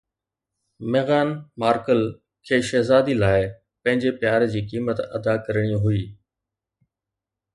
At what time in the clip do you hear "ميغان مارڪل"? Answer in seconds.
0.91-2.01